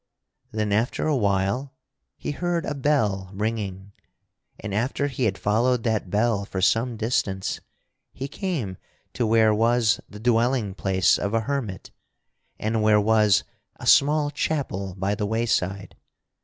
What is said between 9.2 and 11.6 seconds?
where was the dwelling place of a